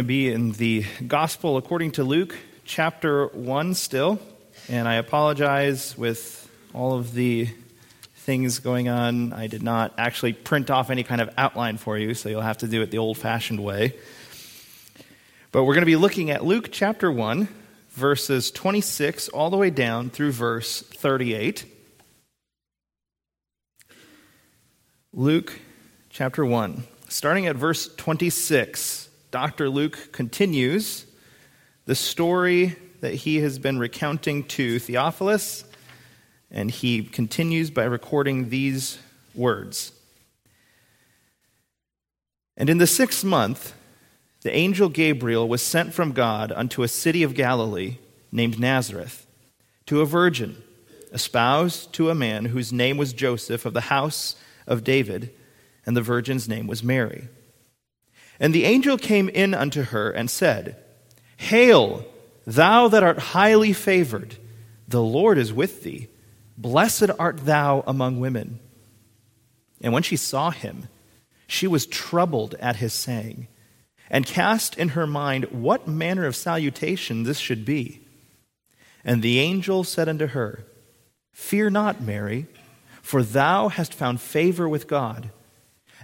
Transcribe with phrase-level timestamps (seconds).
[0.00, 4.18] to be in the Gospel according to Luke, chapter 1 still.
[4.70, 7.50] And I apologize with all of the
[8.14, 9.34] things going on.
[9.34, 12.56] I did not actually print off any kind of outline for you, so you'll have
[12.58, 13.94] to do it the old fashioned way.
[15.52, 17.46] But we're going to be looking at Luke chapter 1,
[17.90, 21.66] verses 26 all the way down through verse 38.
[25.12, 25.60] Luke
[26.08, 29.08] chapter 1, starting at verse 26.
[29.30, 29.68] Dr.
[29.68, 31.06] Luke continues
[31.86, 35.64] the story that he has been recounting to Theophilus,
[36.50, 38.98] and he continues by recording these
[39.34, 39.92] words.
[42.56, 43.74] And in the sixth month,
[44.42, 47.98] the angel Gabriel was sent from God unto a city of Galilee
[48.32, 49.26] named Nazareth,
[49.86, 50.62] to a virgin,
[51.12, 55.32] espoused to a man whose name was Joseph of the house of David,
[55.86, 57.28] and the virgin's name was Mary.
[58.40, 60.76] And the angel came in unto her and said,
[61.36, 62.04] Hail,
[62.46, 64.36] thou that art highly favored,
[64.88, 66.08] the Lord is with thee.
[66.56, 68.58] Blessed art thou among women.
[69.80, 70.88] And when she saw him,
[71.46, 73.48] she was troubled at his saying,
[74.10, 78.02] and cast in her mind what manner of salutation this should be.
[79.04, 80.66] And the angel said unto her,
[81.32, 82.46] Fear not, Mary,
[83.02, 85.30] for thou hast found favor with God.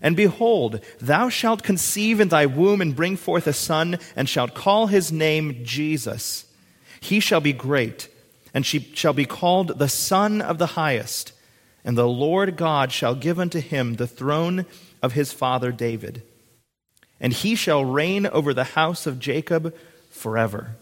[0.02, 4.54] And behold, thou shalt conceive in thy womb and bring forth a son, and shalt
[4.54, 6.46] call his name Jesus.
[7.00, 8.08] He shall be great,
[8.52, 11.32] and she shall be called the Son of the Highest.
[11.84, 14.66] And the Lord God shall give unto him the throne
[15.02, 16.22] of his father David.
[17.20, 19.74] And he shall reign over the house of Jacob
[20.10, 20.76] forever.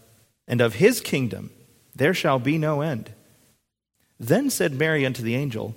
[0.48, 1.50] And of his kingdom
[1.94, 3.12] there shall be no end.
[4.18, 5.76] Then said Mary unto the angel,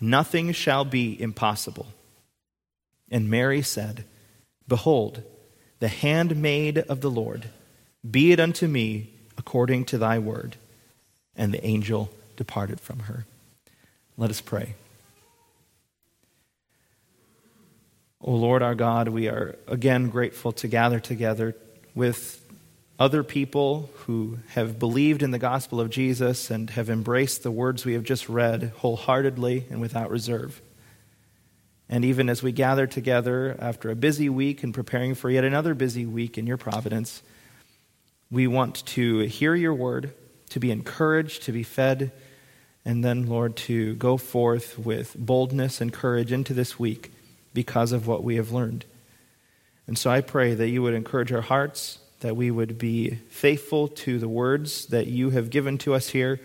[0.00, 1.86] Nothing shall be impossible.
[3.10, 4.04] And Mary said,
[4.68, 5.22] Behold,
[5.78, 7.46] the handmaid of the Lord,
[8.08, 10.56] be it unto me according to thy word.
[11.36, 13.26] And the angel departed from her.
[14.16, 14.74] Let us pray.
[18.20, 21.54] O Lord our God, we are again grateful to gather together
[21.94, 22.45] with
[22.98, 27.84] other people who have believed in the gospel of Jesus and have embraced the words
[27.84, 30.62] we have just read wholeheartedly and without reserve.
[31.88, 35.74] And even as we gather together after a busy week and preparing for yet another
[35.74, 37.22] busy week in your providence,
[38.30, 40.12] we want to hear your word,
[40.50, 42.12] to be encouraged, to be fed,
[42.84, 47.12] and then, Lord, to go forth with boldness and courage into this week
[47.52, 48.84] because of what we have learned.
[49.86, 53.88] And so I pray that you would encourage our hearts that we would be faithful
[53.88, 56.40] to the words that you have given to us here,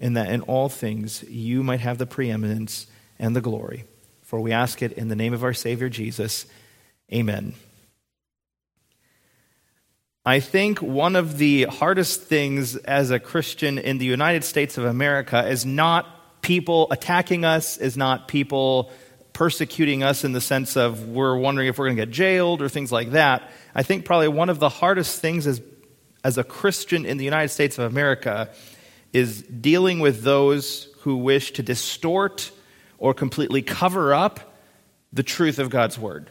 [0.00, 2.86] and that in all things you might have the preeminence
[3.18, 3.84] and the glory.
[4.22, 6.46] For we ask it in the name of our Savior Jesus.
[7.12, 7.54] Amen.
[10.26, 14.86] I think one of the hardest things as a Christian in the United States of
[14.86, 18.90] America is not people attacking us, is not people
[19.34, 22.68] persecuting us in the sense of we're wondering if we're going to get jailed or
[22.70, 23.50] things like that.
[23.74, 25.60] I think probably one of the hardest things as,
[26.22, 28.50] as a Christian in the United States of America
[29.12, 32.50] is dealing with those who wish to distort
[32.96, 34.56] or completely cover up
[35.12, 36.30] the truth of God's Word.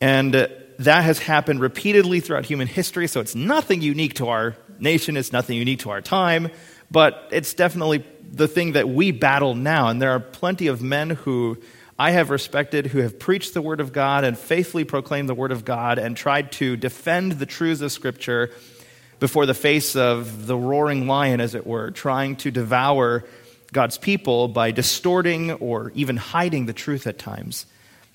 [0.00, 0.48] And uh,
[0.80, 5.32] that has happened repeatedly throughout human history, so it's nothing unique to our nation, it's
[5.32, 6.50] nothing unique to our time,
[6.92, 9.88] but it's definitely the thing that we battle now.
[9.88, 11.58] And there are plenty of men who
[11.98, 15.52] I have respected who have preached the Word of God and faithfully proclaimed the Word
[15.52, 18.50] of God and tried to defend the truths of Scripture
[19.20, 23.24] before the face of the roaring lion, as it were, trying to devour
[23.72, 27.66] God's people by distorting or even hiding the truth at times.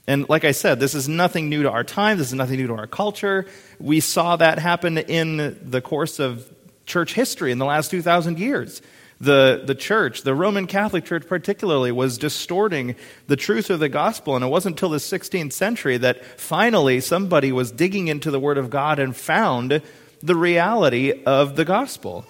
[0.05, 2.17] And like I said, this is nothing new to our time.
[2.17, 3.45] This is nothing new to our culture.
[3.79, 6.49] We saw that happen in the course of
[6.87, 8.81] church history in the last 2,000 years.
[9.19, 12.95] The, the church, the Roman Catholic Church particularly, was distorting
[13.27, 14.35] the truth of the gospel.
[14.35, 18.57] And it wasn't until the 16th century that finally somebody was digging into the Word
[18.57, 19.81] of God and found
[20.21, 22.25] the reality of the gospel.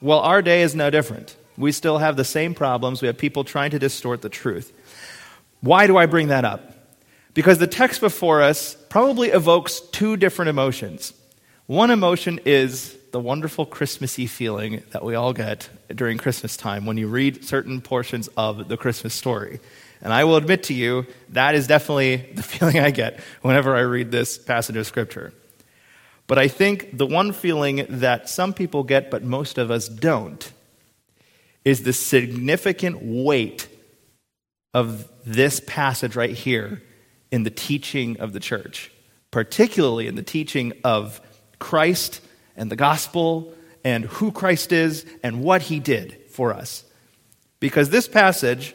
[0.00, 1.36] Well, our day is no different.
[1.56, 3.02] We still have the same problems.
[3.02, 4.72] We have people trying to distort the truth.
[5.60, 6.72] Why do I bring that up?
[7.32, 11.12] Because the text before us probably evokes two different emotions.
[11.66, 16.96] One emotion is the wonderful Christmassy feeling that we all get during Christmas time when
[16.96, 19.60] you read certain portions of the Christmas story.
[20.02, 23.82] And I will admit to you, that is definitely the feeling I get whenever I
[23.82, 25.32] read this passage of Scripture.
[26.26, 30.52] But I think the one feeling that some people get, but most of us don't,
[31.64, 33.68] is the significant weight
[34.74, 36.82] of this passage right here
[37.30, 38.90] in the teaching of the church,
[39.30, 41.20] particularly in the teaching of
[41.60, 42.20] Christ
[42.56, 43.52] and the gospel
[43.84, 46.84] and who Christ is and what he did for us.
[47.60, 48.74] Because this passage,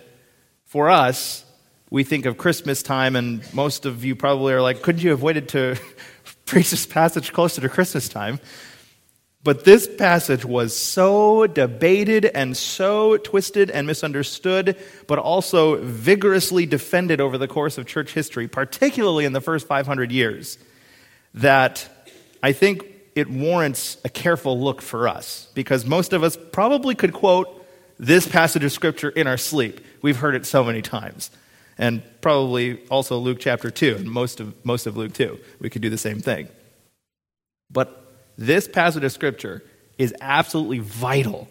[0.65, 1.45] for us,
[1.89, 5.23] we think of Christmas time, and most of you probably are like, couldn't you have
[5.23, 5.75] waited to
[6.45, 8.39] preach this passage closer to Christmas time?
[9.41, 14.77] But this passage was so debated and so twisted and misunderstood,
[15.07, 20.11] but also vigorously defended over the course of church history, particularly in the first 500
[20.11, 20.57] years,
[21.33, 21.87] that
[22.43, 22.85] I think
[23.19, 25.48] it warrants a careful look for us.
[25.54, 27.66] Because most of us probably could quote
[28.00, 29.81] this passage of Scripture in our sleep.
[30.01, 31.31] We've heard it so many times.
[31.77, 35.39] And probably also Luke chapter 2, and most of, most of Luke 2.
[35.60, 36.48] We could do the same thing.
[37.71, 39.63] But this passage of Scripture
[39.98, 41.48] is absolutely vital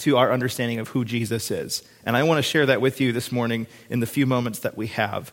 [0.00, 1.82] to our understanding of who Jesus is.
[2.04, 4.76] And I want to share that with you this morning in the few moments that
[4.76, 5.32] we have.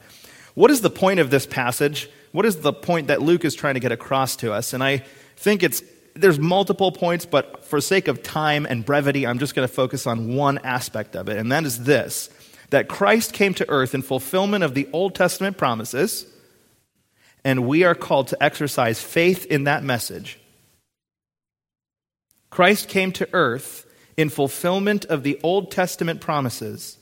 [0.55, 2.09] What is the point of this passage?
[2.31, 4.73] What is the point that Luke is trying to get across to us?
[4.73, 5.03] And I
[5.37, 5.81] think it's
[6.15, 10.07] there's multiple points, but for sake of time and brevity, I'm just going to focus
[10.07, 12.29] on one aspect of it, and that is this
[12.69, 16.25] that Christ came to earth in fulfillment of the Old Testament promises,
[17.45, 20.39] and we are called to exercise faith in that message
[22.49, 23.85] Christ came to earth
[24.15, 26.97] in fulfillment of the Old Testament promises,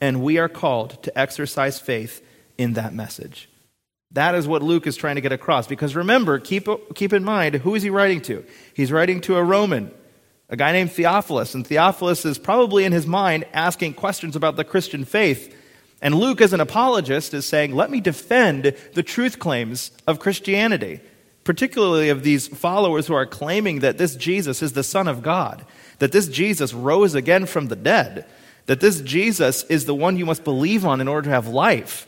[0.00, 2.24] and we are called to exercise faith
[2.56, 3.47] in that message.
[4.12, 5.66] That is what Luke is trying to get across.
[5.66, 8.44] Because remember, keep, keep in mind, who is he writing to?
[8.74, 9.90] He's writing to a Roman,
[10.48, 11.54] a guy named Theophilus.
[11.54, 15.54] And Theophilus is probably in his mind asking questions about the Christian faith.
[16.00, 21.00] And Luke, as an apologist, is saying, let me defend the truth claims of Christianity
[21.48, 25.64] particularly of these followers who are claiming that this Jesus is the Son of God,
[25.98, 28.26] that this Jesus rose again from the dead,
[28.66, 32.06] that this Jesus is the one you must believe on in order to have life.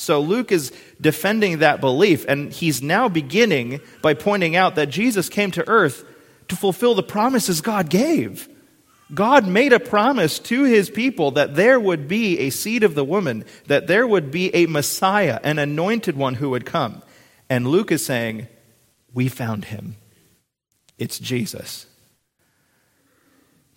[0.00, 5.28] So Luke is defending that belief, and he's now beginning by pointing out that Jesus
[5.28, 6.06] came to earth
[6.48, 8.48] to fulfill the promises God gave.
[9.12, 13.04] God made a promise to his people that there would be a seed of the
[13.04, 17.02] woman, that there would be a Messiah, an anointed one who would come.
[17.50, 18.48] And Luke is saying,
[19.12, 19.96] We found him.
[20.96, 21.84] It's Jesus.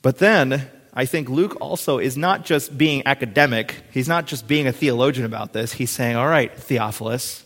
[0.02, 4.68] But then, I think Luke also is not just being academic, he's not just being
[4.68, 5.74] a theologian about this.
[5.74, 7.44] He's saying, All right, Theophilus,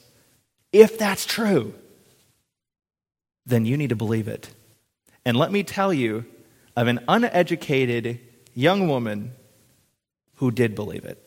[0.74, 1.74] if that's true,
[3.46, 4.50] then you need to believe it.
[5.26, 6.26] And let me tell you
[6.76, 8.20] of an uneducated
[8.54, 9.34] young woman
[10.36, 11.24] who did believe it.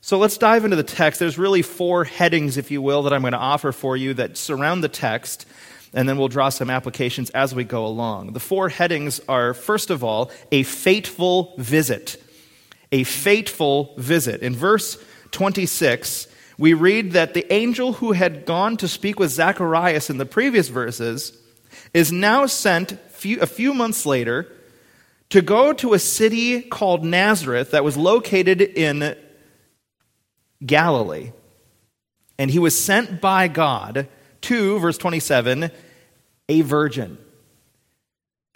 [0.00, 1.18] So let's dive into the text.
[1.18, 4.36] There's really four headings, if you will, that I'm going to offer for you that
[4.36, 5.46] surround the text,
[5.94, 8.32] and then we'll draw some applications as we go along.
[8.32, 12.20] The four headings are, first of all, a fateful visit.
[12.92, 14.42] A fateful visit.
[14.42, 16.26] In verse 26,
[16.58, 20.68] we read that the angel who had gone to speak with Zacharias in the previous
[20.68, 21.36] verses
[21.92, 24.50] is now sent a few months later
[25.30, 29.16] to go to a city called Nazareth that was located in
[30.64, 31.32] Galilee.
[32.38, 34.08] And he was sent by God
[34.44, 35.70] to, verse 27,
[36.48, 37.18] a virgin.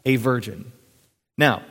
[0.05, 0.73] A virgin.
[1.37, 1.63] Now,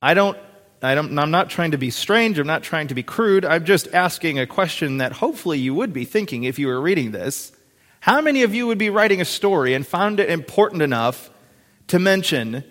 [0.00, 0.38] I don't,
[0.82, 2.38] I don't, I'm not trying to be strange.
[2.38, 3.44] I'm not trying to be crude.
[3.44, 7.10] I'm just asking a question that hopefully you would be thinking if you were reading
[7.10, 7.52] this.
[8.00, 11.30] How many of you would be writing a story and found it important enough
[11.88, 12.62] to mention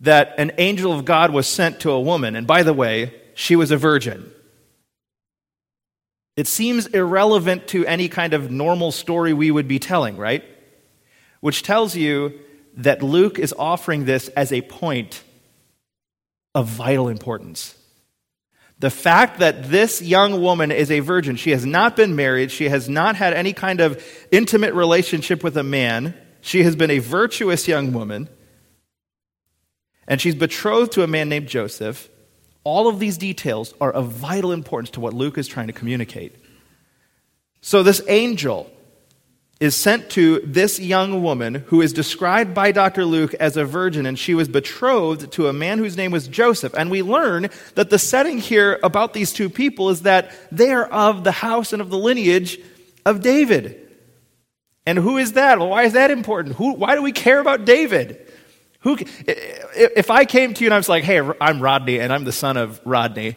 [0.00, 2.34] that an angel of God was sent to a woman?
[2.34, 4.32] And by the way, she was a virgin.
[6.36, 10.44] It seems irrelevant to any kind of normal story we would be telling, right?
[11.40, 12.38] Which tells you
[12.76, 15.22] that Luke is offering this as a point
[16.54, 17.74] of vital importance.
[18.78, 22.68] The fact that this young woman is a virgin, she has not been married, she
[22.68, 26.98] has not had any kind of intimate relationship with a man, she has been a
[26.98, 28.28] virtuous young woman,
[30.06, 32.10] and she's betrothed to a man named Joseph.
[32.66, 36.34] All of these details are of vital importance to what Luke is trying to communicate.
[37.60, 38.68] So, this angel
[39.60, 43.04] is sent to this young woman who is described by Dr.
[43.04, 46.74] Luke as a virgin, and she was betrothed to a man whose name was Joseph.
[46.76, 50.86] And we learn that the setting here about these two people is that they are
[50.86, 52.58] of the house and of the lineage
[53.04, 53.80] of David.
[54.84, 55.60] And who is that?
[55.60, 56.56] Why is that important?
[56.56, 58.26] Who, why do we care about David?
[58.86, 62.22] Who, if I came to you and I was like, hey, I'm Rodney and I'm
[62.22, 63.34] the son of Rodney,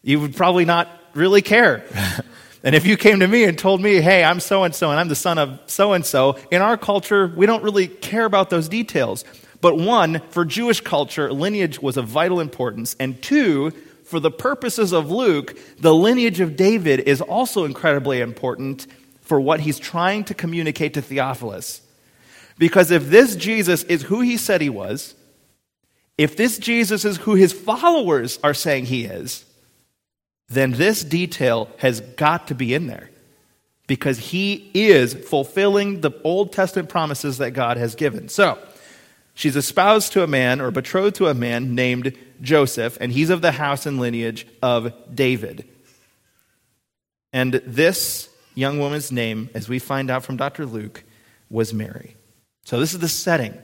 [0.00, 1.84] you would probably not really care.
[2.64, 4.98] and if you came to me and told me, hey, I'm so and so and
[4.98, 8.48] I'm the son of so and so, in our culture, we don't really care about
[8.48, 9.26] those details.
[9.60, 12.96] But one, for Jewish culture, lineage was of vital importance.
[12.98, 13.72] And two,
[14.04, 18.86] for the purposes of Luke, the lineage of David is also incredibly important
[19.20, 21.82] for what he's trying to communicate to Theophilus.
[22.58, 25.14] Because if this Jesus is who he said he was,
[26.16, 29.44] if this Jesus is who his followers are saying he is,
[30.48, 33.10] then this detail has got to be in there.
[33.86, 38.28] Because he is fulfilling the Old Testament promises that God has given.
[38.28, 38.58] So,
[39.34, 43.40] she's espoused to a man or betrothed to a man named Joseph, and he's of
[43.40, 45.66] the house and lineage of David.
[47.32, 50.66] And this young woman's name, as we find out from Dr.
[50.66, 51.04] Luke,
[51.48, 52.17] was Mary.
[52.68, 53.56] So this is the setting.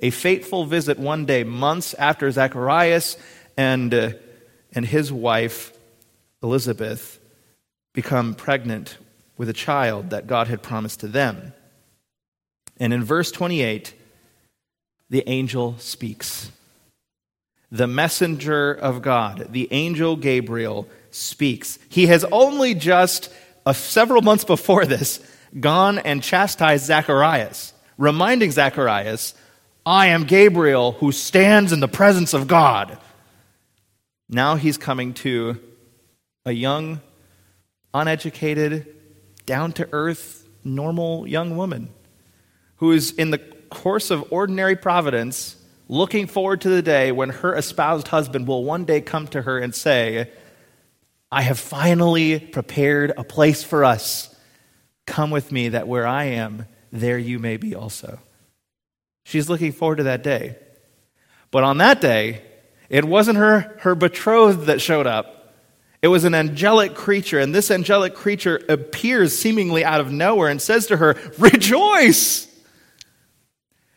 [0.00, 3.16] A fateful visit one day, months after Zacharias
[3.56, 4.10] and, uh,
[4.74, 5.72] and his wife,
[6.42, 7.18] Elizabeth,
[7.94, 8.98] become pregnant
[9.38, 11.54] with a child that God had promised to them.
[12.76, 13.94] And in verse 28,
[15.08, 16.52] the angel speaks.
[17.72, 21.78] The messenger of God, the angel Gabriel, speaks.
[21.88, 23.32] He has only just,
[23.64, 25.26] uh, several months before this,
[25.58, 29.34] gone and chastised Zacharias reminding Zacharias,
[29.86, 32.98] I am Gabriel who stands in the presence of God.
[34.28, 35.60] Now he's coming to
[36.46, 37.00] a young,
[37.92, 38.86] uneducated,
[39.46, 41.90] down to earth, normal young woman
[42.76, 45.56] who is in the course of ordinary providence
[45.88, 49.58] looking forward to the day when her espoused husband will one day come to her
[49.58, 50.30] and say,
[51.30, 54.34] I have finally prepared a place for us.
[55.06, 58.20] Come with me that where I am, there you may be also.
[59.24, 60.56] She's looking forward to that day.
[61.50, 62.42] But on that day,
[62.88, 65.52] it wasn't her, her betrothed that showed up.
[66.02, 70.62] It was an angelic creature, and this angelic creature appears seemingly out of nowhere and
[70.62, 72.46] says to her, Rejoice!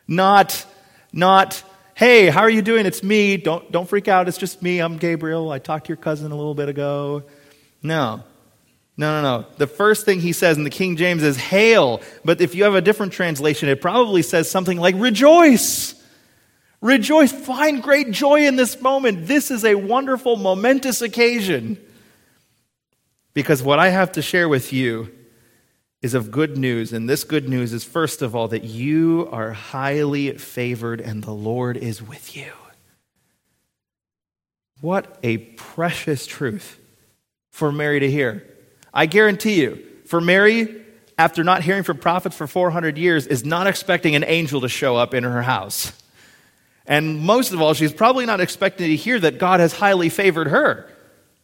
[0.07, 0.65] Not,
[1.11, 1.61] not,
[1.93, 2.85] hey, how are you doing?
[2.85, 3.37] It's me.
[3.37, 4.27] Don't, don't freak out.
[4.27, 4.79] It's just me.
[4.79, 5.51] I'm Gabriel.
[5.51, 7.23] I talked to your cousin a little bit ago.
[7.83, 8.23] No.
[8.97, 9.47] No, no, no.
[9.57, 12.01] The first thing he says in the King James is hail.
[12.25, 15.93] But if you have a different translation, it probably says something like rejoice.
[16.81, 17.31] Rejoice.
[17.31, 19.27] Find great joy in this moment.
[19.27, 21.77] This is a wonderful, momentous occasion.
[23.35, 25.13] Because what I have to share with you
[26.01, 26.91] is of good news.
[26.91, 31.33] And this good news is, first of all, that you are highly favored and the
[31.33, 32.51] Lord is with you.
[34.81, 36.79] What a precious truth
[37.51, 38.56] for Mary to hear.
[38.97, 40.83] I guarantee you, for Mary,
[41.19, 44.95] after not hearing from prophets for 400 years, is not expecting an angel to show
[44.95, 45.91] up in her house.
[46.87, 50.47] And most of all, she's probably not expecting to hear that God has highly favored
[50.47, 50.89] her,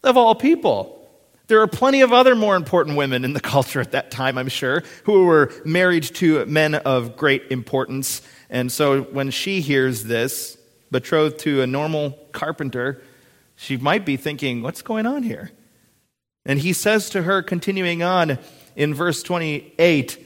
[0.03, 1.07] of all people.
[1.45, 4.49] There are plenty of other more important women in the culture at that time, I'm
[4.49, 8.23] sure, who were married to men of great importance.
[8.49, 10.57] And so when she hears this,
[10.89, 13.03] betrothed to a normal carpenter,
[13.55, 15.51] she might be thinking, what's going on here?
[16.45, 18.37] And he says to her, continuing on
[18.75, 20.19] in verse 28,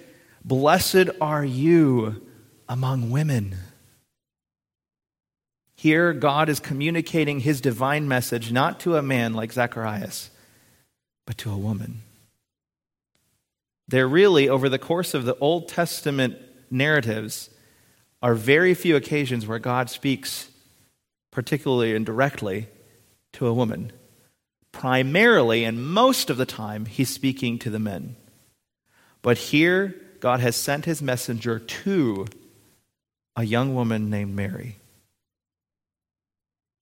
[0.44, 2.26] Blessed are you
[2.68, 3.56] among women.
[5.76, 10.32] Here, God is communicating his divine message not to a man like Zacharias,
[11.26, 12.02] but to a woman.
[13.88, 16.38] There really, over the course of the Old Testament
[16.72, 17.52] narratives,
[18.24, 20.50] are very few occasions where God speaks,
[21.32, 22.68] particularly and directly,
[23.34, 23.92] to a woman
[24.80, 28.16] primarily and most of the time, he's speaking to the men.
[29.24, 32.28] But here, God has sent his messenger to
[33.36, 34.78] a young woman named Mary.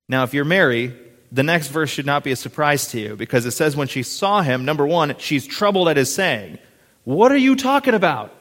[0.10, 0.94] Now, if you're Mary,
[1.32, 4.04] the next verse should not be a surprise to you because it says when she
[4.04, 6.60] saw him, number one, she's troubled at his saying.
[7.06, 8.36] What are you talking about?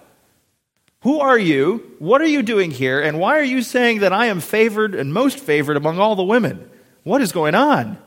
[1.02, 1.92] Who are you?
[2.00, 3.00] What are you doing here?
[3.00, 6.24] And why are you saying that I am favored and most favored among all the
[6.24, 6.68] women?
[7.04, 7.98] What is going on?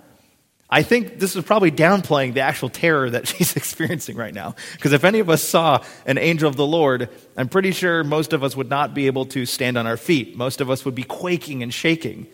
[0.70, 4.56] I think this is probably downplaying the actual terror that she's experiencing right now.
[4.74, 8.34] Because if any of us saw an angel of the Lord, I'm pretty sure most
[8.34, 10.36] of us would not be able to stand on our feet.
[10.36, 12.28] Most of us would be quaking and shaking.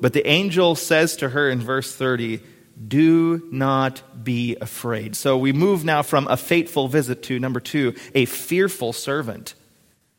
[0.00, 2.40] But the angel says to her in verse 30,
[2.88, 5.14] Do not be afraid.
[5.14, 9.54] So we move now from a fateful visit to number two, a fearful servant.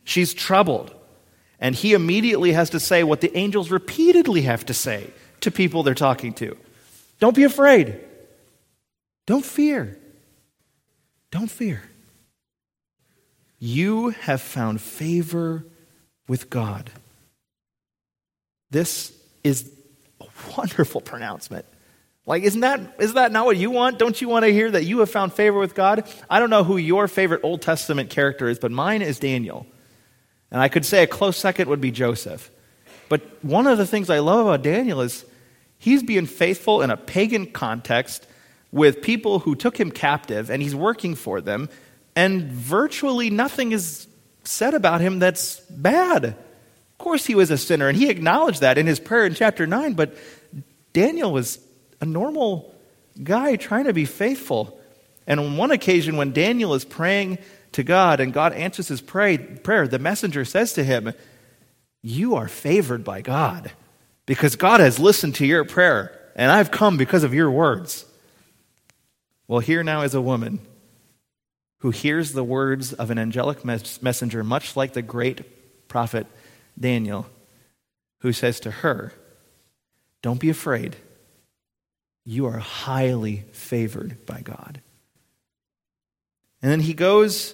[0.05, 0.95] She's troubled.
[1.59, 5.09] And he immediately has to say what the angels repeatedly have to say
[5.41, 6.57] to people they're talking to.
[7.25, 7.99] Don't be afraid.
[9.25, 9.97] Don't fear.
[11.31, 11.81] Don't fear.
[13.57, 15.65] You have found favor
[16.27, 16.91] with God.
[18.69, 19.11] This
[19.43, 19.71] is
[20.21, 21.65] a wonderful pronouncement.
[22.27, 23.97] Like, isn't that, isn't that not what you want?
[23.97, 26.07] Don't you want to hear that you have found favor with God?
[26.29, 29.65] I don't know who your favorite Old Testament character is, but mine is Daniel.
[30.51, 32.51] And I could say a close second would be Joseph.
[33.09, 35.25] But one of the things I love about Daniel is
[35.85, 38.25] he's being faithful in a pagan context
[38.71, 41.69] with people who took him captive, and he's working for them,
[42.15, 44.07] and virtually nothing is
[44.43, 46.25] said about him that's bad.
[46.25, 49.67] Of course, he was a sinner, and he acknowledged that in his prayer in chapter
[49.67, 50.17] 9, but
[50.91, 51.59] Daniel was
[52.01, 52.73] a normal
[53.23, 54.79] guy trying to be faithful.
[55.27, 57.37] And on one occasion, when Daniel is praying
[57.73, 61.13] to God and God answers his pray, prayer, the messenger says to him,
[62.01, 63.71] You are favored by God
[64.25, 68.05] because God has listened to your prayer, and I've come because of your words.
[69.47, 70.59] Well, here now is a woman
[71.79, 76.25] who hears the words of an angelic mes- messenger, much like the great prophet
[76.79, 77.27] Daniel,
[78.19, 79.13] who says to her,
[80.21, 80.95] Don't be afraid
[82.25, 84.81] you are highly favored by God.
[86.61, 87.53] And then he goes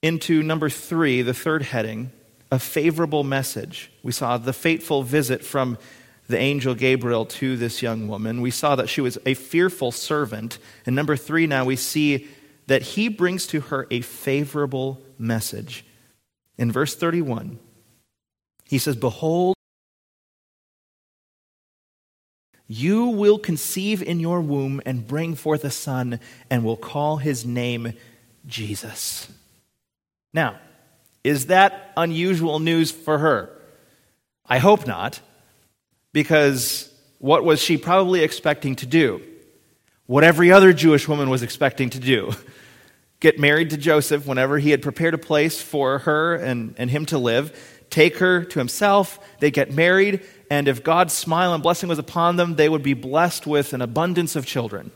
[0.00, 2.10] into number three, the third heading,
[2.50, 3.92] a favorable message.
[4.02, 5.76] We saw the fateful visit from
[6.28, 8.40] the angel Gabriel to this young woman.
[8.40, 10.58] We saw that she was a fearful servant.
[10.86, 12.28] And number three, now we see
[12.66, 15.84] that he brings to her a favorable message.
[16.58, 17.58] In verse 31,
[18.64, 19.54] he says, Behold,
[22.70, 26.20] You will conceive in your womb and bring forth a son,
[26.50, 27.94] and will call his name
[28.46, 29.32] Jesus.
[30.34, 30.58] Now,
[31.24, 33.50] is that unusual news for her?
[34.44, 35.20] I hope not,
[36.12, 39.22] because what was she probably expecting to do?
[40.06, 42.32] What every other Jewish woman was expecting to do
[43.20, 47.04] get married to Joseph whenever he had prepared a place for her and, and him
[47.06, 51.88] to live, take her to himself, they get married, and if God's smile and blessing
[51.88, 54.90] was upon them, they would be blessed with an abundance of children.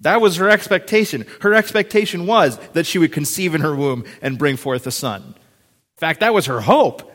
[0.00, 1.24] That was her expectation.
[1.40, 5.22] Her expectation was that she would conceive in her womb and bring forth a son.
[5.22, 7.10] In fact, that was her hope.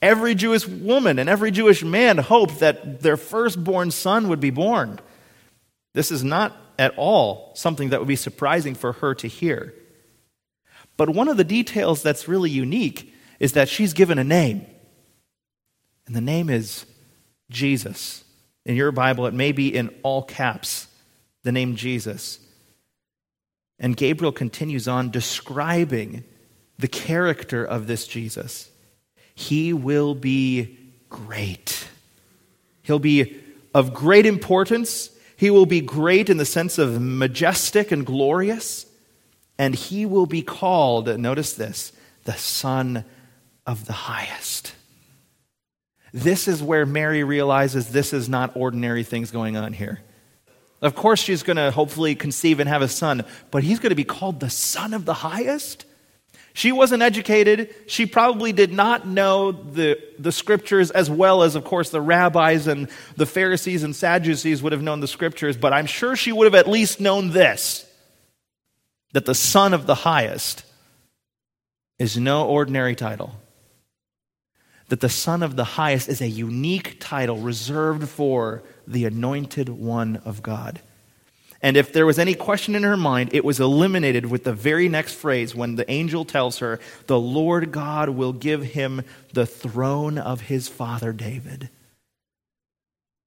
[0.00, 5.00] Every Jewish woman and every Jewish man hoped that their firstborn son would be born.
[5.94, 9.74] This is not at all something that would be surprising for her to hear.
[10.96, 14.66] But one of the details that's really unique is that she's given a name.
[16.06, 16.86] And the name is
[17.50, 18.24] Jesus.
[18.64, 20.88] In your Bible, it may be in all caps,
[21.42, 22.38] the name Jesus.
[23.78, 26.24] And Gabriel continues on describing
[26.78, 28.70] the character of this Jesus.
[29.38, 30.76] He will be
[31.08, 31.86] great.
[32.82, 33.40] He'll be
[33.72, 35.10] of great importance.
[35.36, 38.84] He will be great in the sense of majestic and glorious.
[39.56, 41.92] And he will be called, notice this,
[42.24, 43.04] the Son
[43.64, 44.74] of the Highest.
[46.12, 50.00] This is where Mary realizes this is not ordinary things going on here.
[50.82, 53.96] Of course, she's going to hopefully conceive and have a son, but he's going to
[53.96, 55.84] be called the Son of the Highest?
[56.58, 57.72] She wasn't educated.
[57.86, 62.66] She probably did not know the, the scriptures as well as, of course, the rabbis
[62.66, 66.46] and the Pharisees and Sadducees would have known the scriptures, but I'm sure she would
[66.46, 67.88] have at least known this
[69.12, 70.64] that the Son of the Highest
[72.00, 73.36] is no ordinary title
[74.88, 80.16] that the Son of the Highest is a unique title reserved for the anointed one
[80.24, 80.80] of God.
[81.60, 84.88] And if there was any question in her mind, it was eliminated with the very
[84.88, 90.18] next phrase when the angel tells her, The Lord God will give him the throne
[90.18, 91.68] of his father David.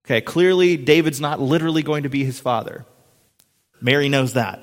[0.06, 2.86] Okay, clearly, David's not literally going to be his father.
[3.82, 4.62] Mary knows that.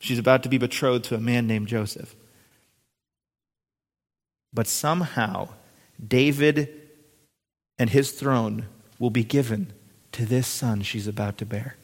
[0.00, 2.14] She's about to be betrothed to a man named Joseph.
[4.52, 5.50] But somehow,
[6.04, 6.74] David
[7.78, 8.66] and his throne
[8.98, 9.72] will be given
[10.12, 11.76] to this son she's about to bear.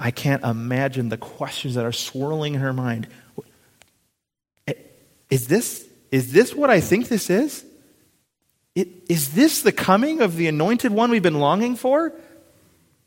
[0.00, 3.06] I can't imagine the questions that are swirling in her mind.
[4.66, 4.72] Eh,
[5.28, 7.64] is this, is this what I think this is?
[8.74, 12.12] Is this the coming of the anointed one we've been longing for?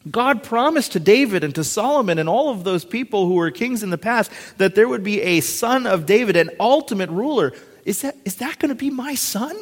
[0.09, 3.83] God promised to David and to Solomon and all of those people who were kings
[3.83, 7.53] in the past that there would be a son of David, an ultimate ruler
[7.85, 9.55] is that, is that going to be my son?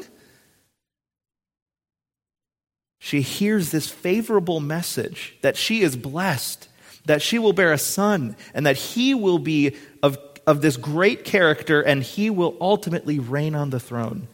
[2.99, 6.67] She hears this favorable message that she is blessed,
[7.05, 11.25] that she will bear a son, and that he will be of, of this great
[11.25, 14.27] character, and he will ultimately reign on the throne.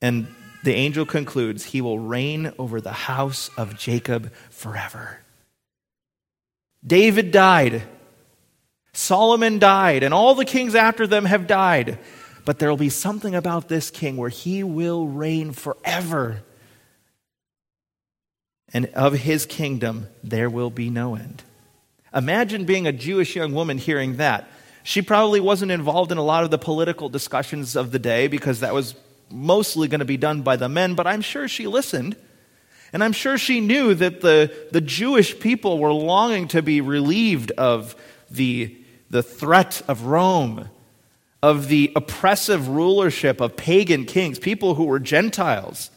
[0.00, 0.28] And
[0.64, 5.20] the angel concludes, He will reign over the house of Jacob forever.
[6.86, 7.82] David died.
[8.92, 11.98] Solomon died, and all the kings after them have died.
[12.44, 16.42] But there will be something about this king where he will reign forever.
[18.72, 21.42] And of his kingdom there will be no end.
[22.14, 24.48] Imagine being a Jewish young woman hearing that.
[24.82, 28.60] She probably wasn't involved in a lot of the political discussions of the day because
[28.60, 28.94] that was
[29.30, 32.16] mostly going to be done by the men, but I'm sure she listened.
[32.92, 37.50] And I'm sure she knew that the, the Jewish people were longing to be relieved
[37.52, 37.94] of
[38.30, 38.74] the,
[39.10, 40.70] the threat of Rome,
[41.42, 45.90] of the oppressive rulership of pagan kings, people who were Gentiles.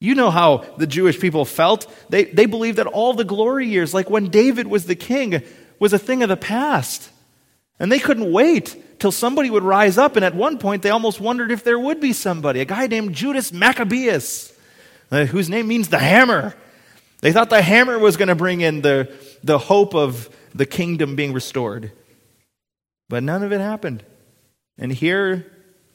[0.00, 1.86] You know how the Jewish people felt.
[2.08, 5.42] They, they believed that all the glory years, like when David was the king,
[5.78, 7.10] was a thing of the past.
[7.78, 10.16] And they couldn't wait till somebody would rise up.
[10.16, 13.14] And at one point, they almost wondered if there would be somebody, a guy named
[13.14, 14.52] Judas Maccabeus,
[15.10, 16.54] uh, whose name means the hammer.
[17.20, 21.14] They thought the hammer was going to bring in the, the hope of the kingdom
[21.14, 21.92] being restored.
[23.10, 24.02] But none of it happened.
[24.78, 25.46] And here,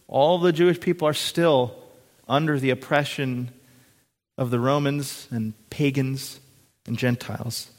[0.07, 1.75] all the Jewish people are still
[2.27, 3.51] under the oppression
[4.37, 6.39] of the Romans and pagans
[6.85, 7.69] and Gentiles.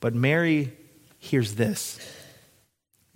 [0.00, 0.72] But Mary
[1.18, 1.98] hears this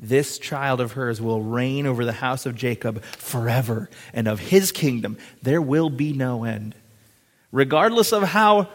[0.02, 4.72] this child of hers will reign over the house of Jacob forever, and of his
[4.72, 6.74] kingdom there will be no end.
[7.52, 8.68] Regardless of how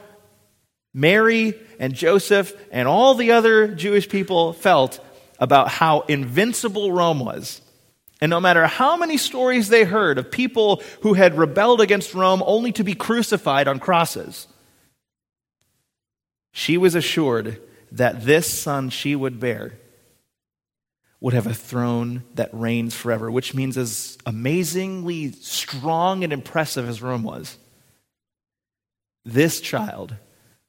[0.94, 5.04] Mary and Joseph and all the other Jewish people felt
[5.38, 7.62] about how invincible Rome was,
[8.20, 12.42] and no matter how many stories they heard of people who had rebelled against Rome
[12.46, 14.48] only to be crucified on crosses,
[16.52, 19.74] she was assured that this son she would bear
[21.20, 27.02] would have a throne that reigns forever, which means as amazingly strong and impressive as
[27.02, 27.58] Rome was,
[29.26, 30.16] this child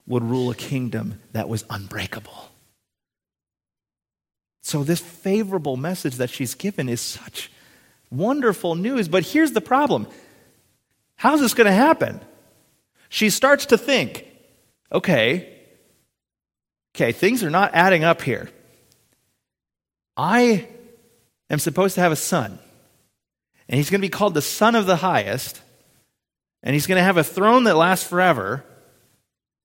[0.06, 2.50] would rule a kingdom that was unbreakable.
[4.68, 7.50] So, this favorable message that she's given is such
[8.10, 9.08] wonderful news.
[9.08, 10.06] But here's the problem
[11.16, 12.20] how's this going to happen?
[13.08, 14.26] She starts to think,
[14.92, 15.56] okay,
[16.94, 18.50] okay, things are not adding up here.
[20.18, 20.68] I
[21.48, 22.58] am supposed to have a son,
[23.70, 25.62] and he's going to be called the Son of the Highest,
[26.62, 28.62] and he's going to have a throne that lasts forever,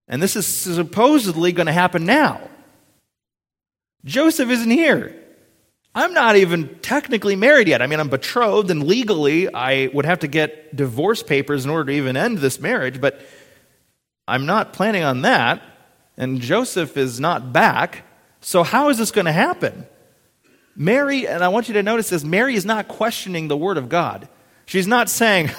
[0.08, 2.50] and this is supposedly going to happen now.
[4.06, 5.16] Joseph isn't here.
[5.96, 7.82] I'm not even technically married yet.
[7.82, 11.92] I mean, I'm betrothed, and legally, I would have to get divorce papers in order
[11.92, 13.22] to even end this marriage, but
[14.28, 15.62] I'm not planning on that.
[16.18, 18.04] And Joseph is not back.
[18.42, 19.86] So, how is this going to happen?
[20.76, 23.89] Mary, and I want you to notice this Mary is not questioning the word of
[23.89, 24.28] God.
[24.66, 25.52] She's not saying,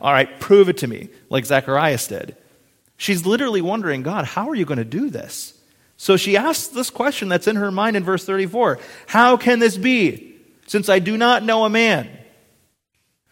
[0.00, 2.36] All right, prove it to me, like Zacharias did.
[2.96, 5.57] She's literally wondering, God, how are you going to do this?
[5.98, 9.76] So she asks this question that's in her mind in verse 34 How can this
[9.76, 12.08] be, since I do not know a man?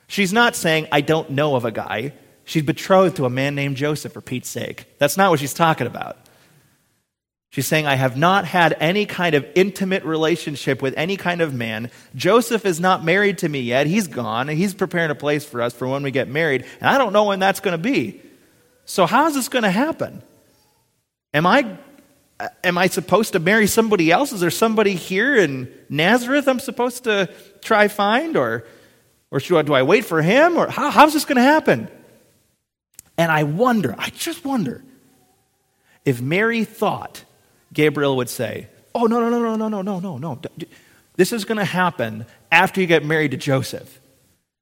[0.09, 2.12] She's not saying, I don't know of a guy.
[2.44, 4.87] She's betrothed to a man named Joseph, for Pete's sake.
[4.98, 6.16] That's not what she's talking about.
[7.50, 11.55] She's saying, I have not had any kind of intimate relationship with any kind of
[11.55, 11.90] man.
[12.14, 13.87] Joseph is not married to me yet.
[13.87, 14.48] He's gone.
[14.48, 16.66] He's preparing a place for us for when we get married.
[16.81, 18.20] And I don't know when that's going to be.
[18.85, 20.22] So, how is this going to happen?
[21.33, 21.79] Am I
[22.38, 24.33] Uh, am I supposed to marry somebody else?
[24.33, 28.37] Is there somebody here in Nazareth I'm supposed to try find?
[28.37, 28.64] Or,
[29.31, 30.57] or should I, do I wait for him?
[30.57, 31.88] Or how, how's this going to happen?
[33.16, 34.83] And I wonder, I just wonder,
[36.05, 37.25] if Mary thought
[37.72, 40.40] Gabriel would say, Oh, no, no, no, no, no, no, no, no, no.
[41.16, 44.01] This is going to happen after you get married to Joseph.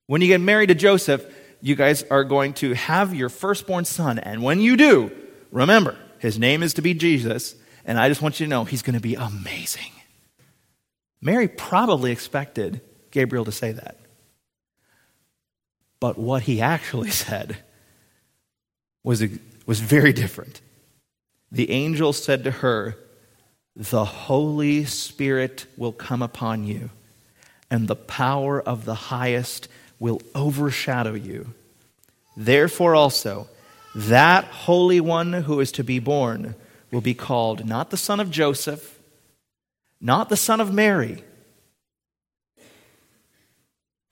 [0.07, 1.25] When you get married to Joseph,
[1.63, 4.19] you guys are going to have your firstborn son.
[4.19, 5.13] And when you do,
[5.53, 8.83] remember, his name is to be Jesus, and I just want you to know he's
[8.83, 9.92] going to be amazing.
[11.20, 13.99] Mary probably expected Gabriel to say that.
[16.01, 17.57] But what he actually said
[19.03, 19.25] was,
[19.66, 20.61] was very different.
[21.51, 22.97] The angel said to her,
[23.77, 26.90] The Holy Spirit will come upon you,
[27.70, 29.68] and the power of the highest
[29.99, 31.55] will overshadow you.
[32.37, 33.49] Therefore, also,
[33.94, 36.55] that Holy One who is to be born
[36.90, 38.99] will be called not the son of Joseph,
[40.01, 41.25] not the son of Mary,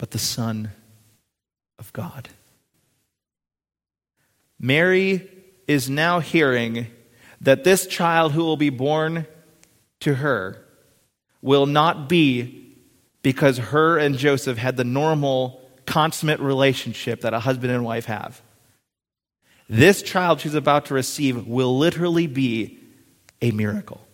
[0.02, 0.72] but the Son
[1.78, 2.28] of God.
[4.58, 5.30] Mary
[5.68, 6.88] is now hearing
[7.40, 9.28] that this child who will be born
[10.00, 10.64] to her
[11.40, 12.74] will not be
[13.22, 18.42] because her and Joseph had the normal, consummate relationship that a husband and wife have.
[19.72, 22.78] This child she's about to receive will literally be
[23.40, 24.06] a miracle.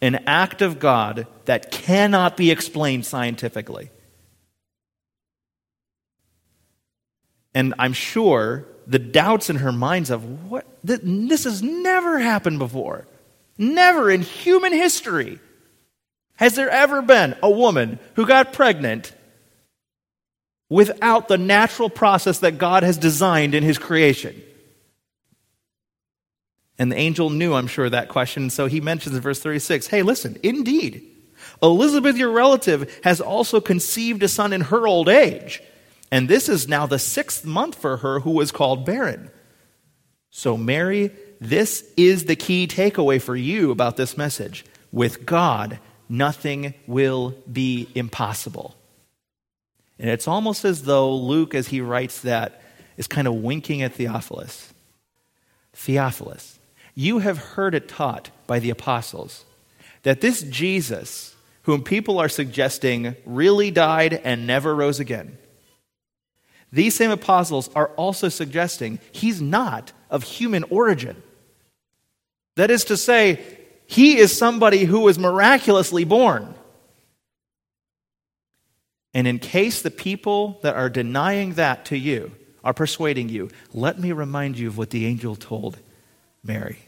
[0.00, 3.90] an act of God that cannot be explained scientifically.
[7.54, 13.06] And I'm sure the doubts in her minds of what this has never happened before.
[13.56, 15.40] Never in human history
[16.36, 19.12] has there ever been a woman who got pregnant
[20.68, 24.40] without the natural process that God has designed in his creation.
[26.78, 28.50] And the angel knew, I'm sure, that question.
[28.50, 31.04] So he mentions in verse 36 hey, listen, indeed,
[31.62, 35.62] Elizabeth, your relative, has also conceived a son in her old age.
[36.10, 39.30] And this is now the sixth month for her who was called barren.
[40.30, 44.64] So, Mary, this is the key takeaway for you about this message.
[44.92, 45.78] With God,
[46.08, 48.77] nothing will be impossible.
[49.98, 52.62] And it's almost as though Luke, as he writes that,
[52.96, 54.72] is kind of winking at Theophilus.
[55.72, 56.58] Theophilus,
[56.94, 59.44] you have heard it taught by the apostles
[60.02, 65.38] that this Jesus, whom people are suggesting really died and never rose again,
[66.72, 71.22] these same apostles are also suggesting he's not of human origin.
[72.56, 73.40] That is to say,
[73.86, 76.54] he is somebody who was miraculously born.
[79.18, 82.30] And in case the people that are denying that to you
[82.62, 85.76] are persuading you, let me remind you of what the angel told
[86.44, 86.78] Mary.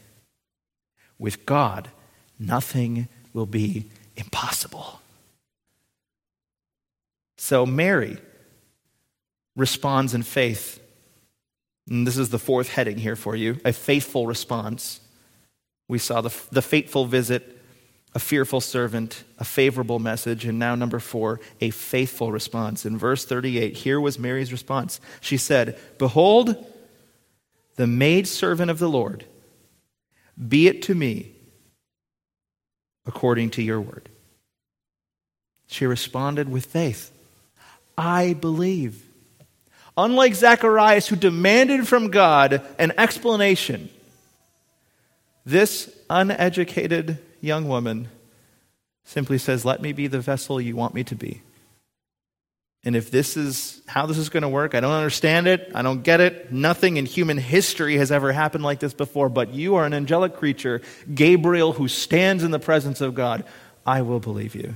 [1.19, 1.89] With God,
[2.39, 5.01] nothing will be impossible.
[7.37, 8.17] So, Mary
[9.57, 10.79] responds in faith.
[11.89, 15.01] And this is the fourth heading here for you a faithful response.
[15.89, 17.60] We saw the, the fateful visit
[18.13, 22.85] a fearful servant, a favorable message, and now number four, a faithful response.
[22.85, 24.99] In verse 38, here was Mary's response.
[25.21, 26.55] She said, Behold,
[27.77, 29.25] the maidservant of the Lord,
[30.47, 31.31] be it to me
[33.05, 34.09] according to your word.
[35.67, 37.11] She responded with faith.
[37.97, 39.05] I believe.
[39.97, 43.89] Unlike Zacharias, who demanded from God an explanation,
[45.45, 48.07] this uneducated young woman
[49.03, 51.41] simply says, Let me be the vessel you want me to be.
[52.83, 55.71] And if this is how this is going to work, I don't understand it.
[55.75, 56.51] I don't get it.
[56.51, 59.29] Nothing in human history has ever happened like this before.
[59.29, 60.81] But you are an angelic creature,
[61.13, 63.43] Gabriel, who stands in the presence of God.
[63.85, 64.75] I will believe you.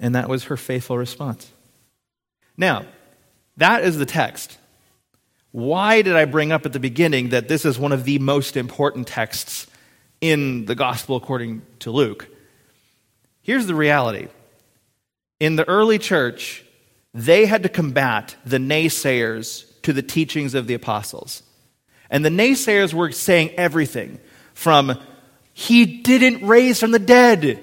[0.00, 1.50] And that was her faithful response.
[2.56, 2.86] Now,
[3.58, 4.56] that is the text.
[5.50, 8.56] Why did I bring up at the beginning that this is one of the most
[8.56, 9.66] important texts
[10.22, 12.28] in the gospel according to Luke.
[13.42, 14.28] Here's the reality
[15.40, 16.64] in the early church,
[17.12, 21.42] they had to combat the naysayers to the teachings of the apostles.
[22.08, 24.20] And the naysayers were saying everything
[24.54, 24.96] from,
[25.52, 27.62] He didn't raise from the dead.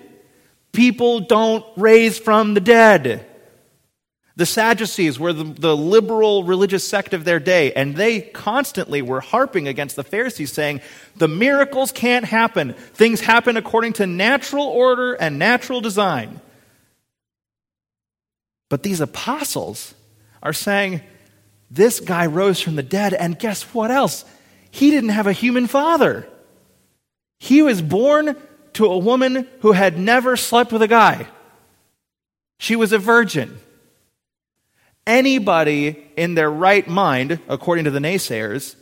[0.73, 3.25] People don't raise from the dead.
[4.39, 9.19] The Sadducees were the, the, liberal religious sect of their day, and they constantly were
[9.19, 10.79] harping against the Pharisees, saying,
[11.17, 12.71] The miracles can't happen.
[12.71, 16.39] Things happen according to natural order and natural design.
[18.69, 19.93] But these apostles
[20.41, 21.01] are saying,
[21.69, 24.23] This guy rose from the dead, and guess what else?
[24.71, 26.29] He didn't have a human father.
[27.39, 28.37] He was born
[28.71, 31.27] to a woman who had never slept with a guy,
[32.57, 33.59] she was a virgin
[35.09, 38.75] anybody in their right mind, according to the naysayers,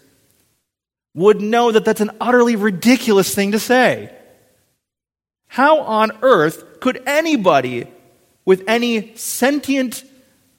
[1.16, 4.14] would know that that's an utterly ridiculous thing to say.
[5.48, 7.88] How on earth could anybody
[8.46, 10.04] with any sentient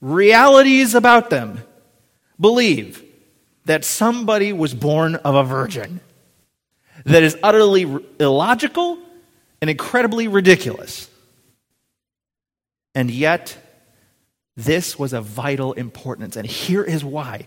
[0.00, 1.62] realities about them
[2.40, 3.04] believe
[3.66, 6.00] that somebody was born of a virgin?
[7.04, 7.82] That is utterly
[8.18, 8.98] illogical
[9.60, 11.08] and incredibly ridiculous.
[12.94, 13.56] And yet,
[14.58, 16.36] this was of vital importance.
[16.36, 17.46] And here is why.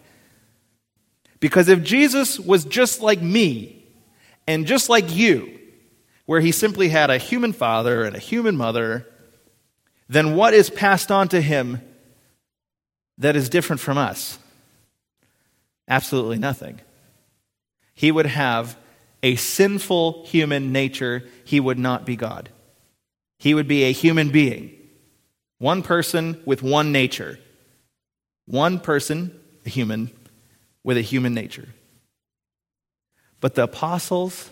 [1.41, 3.86] Because if Jesus was just like me
[4.47, 5.60] and just like you,
[6.26, 9.06] where he simply had a human father and a human mother,
[10.08, 11.82] then what is passed on to him
[13.17, 14.39] that is different from us?
[15.89, 16.80] Absolutely nothing.
[17.93, 18.78] He would have
[19.21, 22.47] a sinful human nature, he would not be God.
[23.38, 24.80] He would be a human being.
[25.62, 27.38] One person with one nature.
[28.47, 30.10] One person, a human,
[30.84, 31.69] with a human nature.
[33.41, 34.50] But the apostles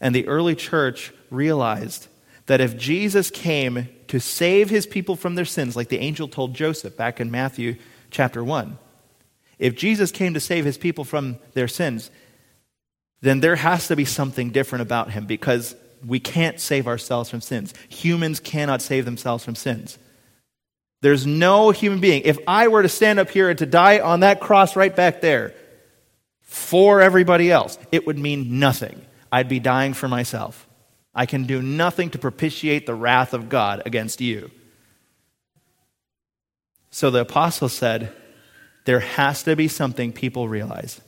[0.00, 2.08] and the early church realized
[2.46, 6.54] that if Jesus came to save his people from their sins, like the angel told
[6.54, 7.76] Joseph back in Matthew
[8.10, 8.76] chapter 1,
[9.60, 12.10] if Jesus came to save his people from their sins,
[13.20, 17.40] then there has to be something different about him because we can't save ourselves from
[17.40, 17.72] sins.
[17.88, 19.96] Humans cannot save themselves from sins.
[21.02, 22.22] There's no human being.
[22.24, 25.20] If I were to stand up here and to die on that cross right back
[25.20, 25.54] there
[26.42, 29.00] for everybody else, it would mean nothing.
[29.32, 30.66] I'd be dying for myself.
[31.14, 34.50] I can do nothing to propitiate the wrath of God against you.
[36.90, 38.12] So the apostle said,
[38.84, 41.00] there has to be something people realize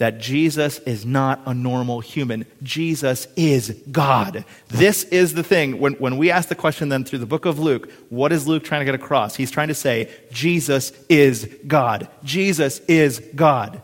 [0.00, 2.46] that Jesus is not a normal human.
[2.62, 4.46] Jesus is God.
[4.68, 5.78] This is the thing.
[5.78, 8.64] When, when we ask the question then through the book of Luke, what is Luke
[8.64, 9.36] trying to get across?
[9.36, 12.08] He's trying to say, Jesus is God.
[12.24, 13.82] Jesus is God.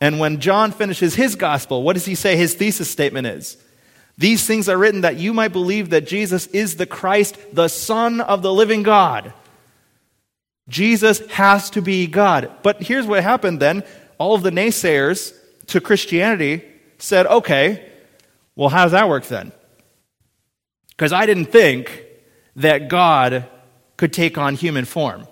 [0.00, 3.56] And when John finishes his gospel, what does he say his thesis statement is?
[4.18, 8.20] These things are written that you might believe that Jesus is the Christ, the Son
[8.20, 9.32] of the living God.
[10.68, 12.50] Jesus has to be God.
[12.64, 13.84] But here's what happened then
[14.20, 15.34] all of the naysayers
[15.68, 16.62] to Christianity
[16.98, 17.90] said, okay,
[18.54, 19.50] well, how does that work then?
[20.90, 22.04] Because I didn't think
[22.56, 23.48] that God
[23.96, 25.26] could take on human form.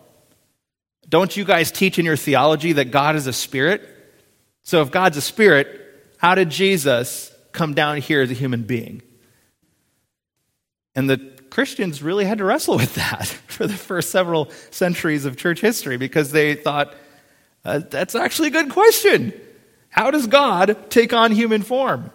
[1.07, 3.87] Don't you guys teach in your theology that God is a spirit?
[4.63, 5.69] So if God's a spirit,
[6.17, 9.03] how did Jesus come down here as a human being?
[10.95, 11.19] And the
[11.51, 15.99] Christians really had to wrestle with that for the first several centuries of church history
[15.99, 16.95] because they thought,
[17.65, 19.33] uh, that's actually a good question.
[19.91, 22.11] How does God take on human form?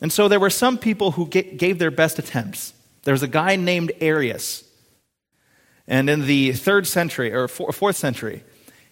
[0.00, 2.72] And so there were some people who gave their best attempts.
[3.04, 4.64] There was a guy named Arius.
[5.86, 8.44] And in the third century, or fourth century,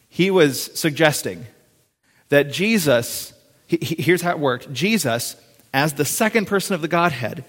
[0.09, 1.47] he was suggesting
[2.29, 3.33] that Jesus,
[3.67, 5.37] here's how it worked Jesus,
[5.73, 7.45] as the second person of the Godhead,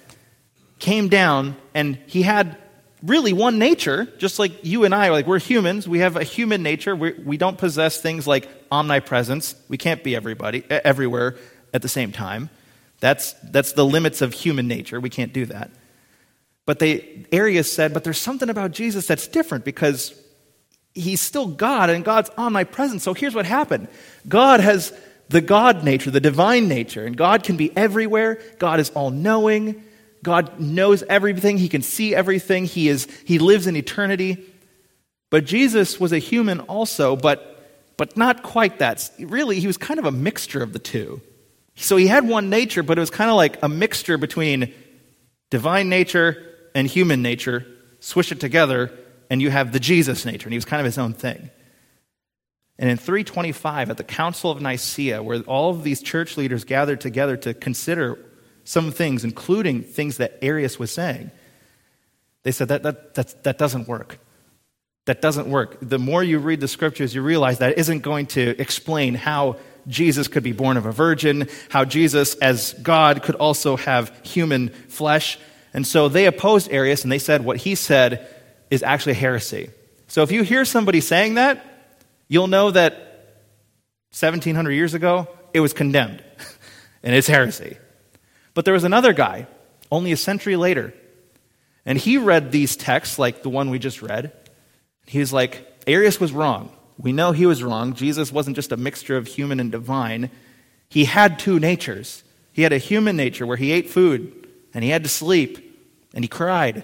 [0.78, 2.58] came down and he had
[3.02, 6.64] really one nature, just like you and I, like we're humans, we have a human
[6.64, 6.96] nature.
[6.96, 9.56] We're, we do not possess things like omnipresence.
[9.70, 11.38] We can't be everybody, everywhere
[11.74, 12.50] at the same time.
[13.00, 15.00] That's, that's the limits of human nature.
[15.00, 15.72] We can't do that.
[16.66, 20.14] But they, Arius said, but there's something about Jesus that's different because
[20.94, 23.02] he's still God and God's omnipresent.
[23.02, 23.88] So here's what happened
[24.28, 24.94] God has
[25.30, 28.42] the God nature, the divine nature, and God can be everywhere.
[28.58, 29.84] God is all knowing.
[30.24, 31.58] God knows everything.
[31.58, 32.66] He can see everything.
[32.66, 34.38] He, is, he lives in eternity.
[35.30, 39.10] But Jesus was a human also, but, but not quite that.
[39.20, 41.22] Really, he was kind of a mixture of the two.
[41.76, 44.74] So he had one nature, but it was kind of like a mixture between
[45.50, 47.66] divine nature and human nature.
[48.02, 48.92] Swish it together,
[49.30, 50.48] and you have the Jesus nature.
[50.48, 51.50] And he was kind of his own thing.
[52.78, 57.02] And in 325, at the Council of Nicaea, where all of these church leaders gathered
[57.02, 58.18] together to consider
[58.70, 61.32] some things, including things that Arius was saying,
[62.44, 64.20] they said that, that, that, that doesn't work.
[65.06, 65.80] That doesn't work.
[65.82, 70.28] The more you read the scriptures, you realize that isn't going to explain how Jesus
[70.28, 75.40] could be born of a virgin, how Jesus, as God, could also have human flesh.
[75.74, 78.32] And so they opposed Arius and they said what he said
[78.70, 79.72] is actually heresy.
[80.06, 81.66] So if you hear somebody saying that,
[82.28, 82.94] you'll know that
[84.12, 86.24] 1700 years ago, it was condemned
[87.04, 87.80] and it's heresy.
[88.54, 89.48] But there was another guy,
[89.92, 90.94] only a century later,
[91.86, 94.32] and he read these texts like the one we just read.
[95.06, 96.72] He's like, Arius was wrong.
[96.98, 97.94] We know he was wrong.
[97.94, 100.30] Jesus wasn't just a mixture of human and divine.
[100.90, 102.24] He had two natures.
[102.52, 105.66] He had a human nature where he ate food and he had to sleep
[106.14, 106.84] and he cried.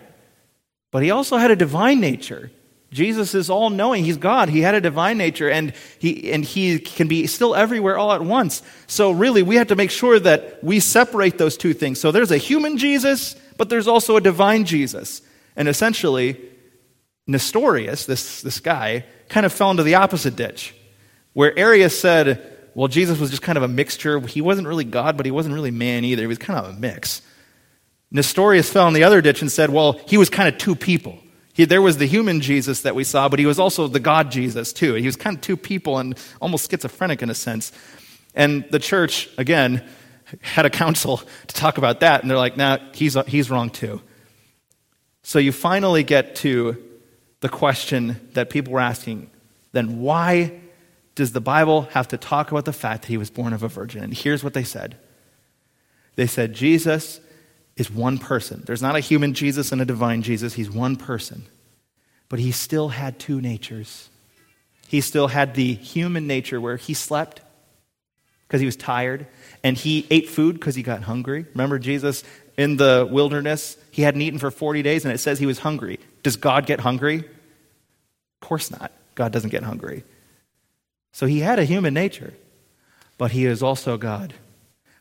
[0.92, 2.52] But he also had a divine nature
[2.96, 4.06] Jesus is all knowing.
[4.06, 4.48] He's God.
[4.48, 8.22] He had a divine nature and he, and he can be still everywhere all at
[8.22, 8.64] once.
[8.88, 12.00] So, really, we have to make sure that we separate those two things.
[12.00, 15.22] So, there's a human Jesus, but there's also a divine Jesus.
[15.58, 16.40] And essentially,
[17.28, 20.74] Nestorius, this, this guy, kind of fell into the opposite ditch,
[21.34, 24.22] where Arius said, well, Jesus was just kind of a mixture.
[24.22, 26.22] He wasn't really God, but he wasn't really man either.
[26.22, 27.22] He was kind of a mix.
[28.10, 31.20] Nestorius fell in the other ditch and said, well, he was kind of two people.
[31.56, 34.30] He, there was the human Jesus that we saw, but he was also the God
[34.30, 34.96] Jesus too.
[34.96, 37.72] He was kind of two people and almost schizophrenic in a sense.
[38.36, 39.88] And the church, again,
[40.42, 44.02] had a council to talk about that, and they're like, nah, he's, he's wrong too.
[45.24, 46.84] So you finally get to
[47.40, 49.30] the question that people were asking
[49.72, 50.62] then why
[51.16, 53.68] does the Bible have to talk about the fact that he was born of a
[53.68, 54.04] virgin?
[54.04, 54.98] And here's what they said
[56.16, 57.22] they said, Jesus
[57.78, 58.64] is one person.
[58.66, 61.46] There's not a human Jesus and a divine Jesus, he's one person.
[62.30, 64.10] But he still had two natures.
[64.88, 67.42] He still had the human nature where he slept
[68.48, 69.26] because he was tired,
[69.64, 71.46] and he ate food because he got hungry.
[71.54, 72.24] Remember Jesus
[72.58, 73.76] in the wilderness?
[73.90, 76.00] He hadn't eaten for 40 days, and it says he was hungry.
[76.22, 77.18] Does God get hungry?
[77.18, 78.92] Of course not.
[79.16, 80.04] God doesn't get hungry.
[81.12, 82.34] So he had a human nature,
[83.18, 84.34] but he is also God.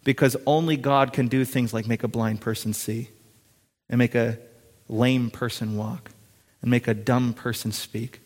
[0.04, 3.08] Because only God can do things like make a blind person see,
[3.88, 4.38] and make a
[4.88, 6.10] lame person walk,
[6.62, 8.20] and make a dumb person speak,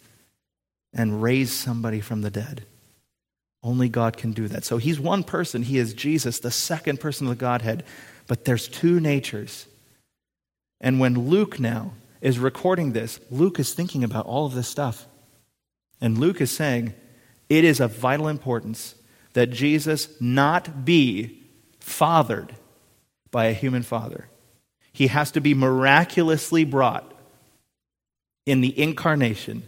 [0.92, 2.64] and raise somebody from the dead.
[3.62, 4.64] Only God can do that.
[4.64, 5.62] So he's one person.
[5.62, 7.84] He is Jesus, the second person of the Godhead.
[8.26, 9.66] But there's two natures.
[10.80, 15.06] And when Luke now is recording this, Luke is thinking about all of this stuff.
[16.00, 16.94] And Luke is saying
[17.48, 18.94] it is of vital importance
[19.32, 21.37] that Jesus not be
[21.88, 22.54] fathered
[23.30, 24.28] by a human father.
[24.92, 27.12] He has to be miraculously brought
[28.46, 29.62] in the incarnation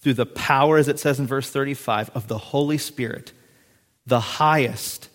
[0.00, 3.32] through the power, as it says in verse 35, of the Holy Spirit.
[4.06, 5.08] The highest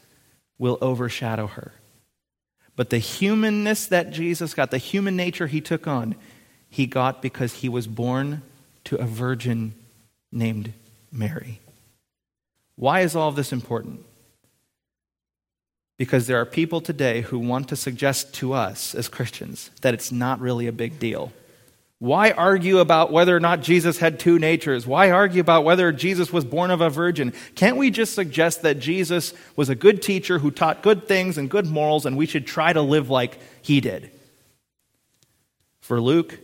[0.57, 1.73] will overshadow her.
[2.75, 6.15] But the humanness that Jesus got, the human nature he took on,
[6.69, 8.41] he got because he was born
[8.85, 9.73] to a virgin
[10.31, 10.73] named
[11.11, 11.59] Mary.
[12.75, 14.05] Why is all of this important?
[15.97, 20.11] Because there are people today who want to suggest to us as Christians that it's
[20.11, 21.31] not really a big deal.
[21.99, 24.85] Why argue about whether or not Jesus had two natures?
[24.85, 27.31] Why argue about whether Jesus was born of a virgin?
[27.55, 31.49] Can't we just suggest that Jesus was a good teacher who taught good things and
[31.49, 34.11] good morals, and we should try to live like he did?
[35.79, 36.39] For Luke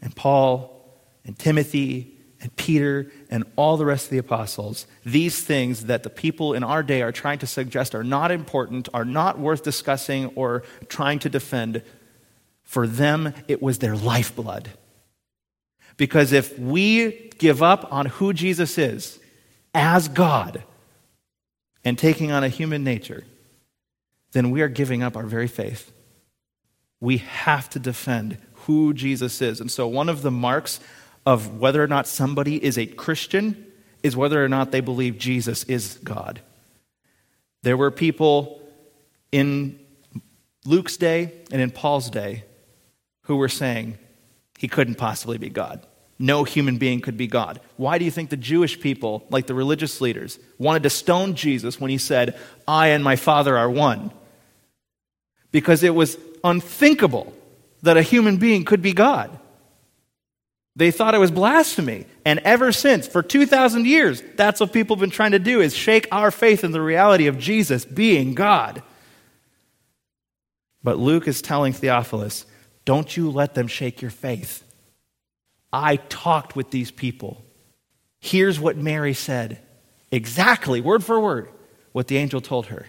[0.00, 0.72] and Paul
[1.24, 2.11] and Timothy
[2.42, 6.64] and Peter and all the rest of the apostles, these things that the people in
[6.64, 11.20] our day are trying to suggest are not important, are not worth discussing or trying
[11.20, 11.82] to defend,
[12.64, 14.70] for them, it was their lifeblood.
[15.96, 19.20] Because if we give up on who Jesus is
[19.72, 20.64] as God
[21.84, 23.24] and taking on a human nature,
[24.32, 25.92] then we are giving up our very faith.
[26.98, 29.60] We have to defend who Jesus is.
[29.60, 30.80] And so, one of the marks
[31.24, 33.66] of whether or not somebody is a Christian
[34.02, 36.40] is whether or not they believe Jesus is God.
[37.62, 38.60] There were people
[39.30, 39.78] in
[40.64, 42.44] Luke's day and in Paul's day
[43.22, 43.98] who were saying
[44.58, 45.86] he couldn't possibly be God.
[46.18, 47.60] No human being could be God.
[47.76, 51.80] Why do you think the Jewish people, like the religious leaders, wanted to stone Jesus
[51.80, 54.12] when he said, I and my Father are one?
[55.50, 57.32] Because it was unthinkable
[57.82, 59.36] that a human being could be God.
[60.74, 62.06] They thought it was blasphemy.
[62.24, 65.74] And ever since, for 2,000 years, that's what people have been trying to do is
[65.74, 68.82] shake our faith in the reality of Jesus being God.
[70.82, 72.46] But Luke is telling Theophilus,
[72.84, 74.64] don't you let them shake your faith.
[75.72, 77.44] I talked with these people.
[78.20, 79.60] Here's what Mary said
[80.10, 81.48] exactly, word for word,
[81.92, 82.86] what the angel told her.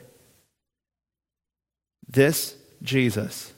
[2.08, 3.54] This Jesus